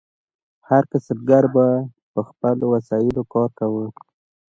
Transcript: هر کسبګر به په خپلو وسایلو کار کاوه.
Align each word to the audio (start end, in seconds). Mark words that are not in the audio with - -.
هر 0.69 0.83
کسبګر 0.91 1.43
به 1.55 1.65
په 2.13 2.19
خپلو 2.29 2.65
وسایلو 2.73 3.21
کار 3.33 3.49
کاوه. 3.57 3.85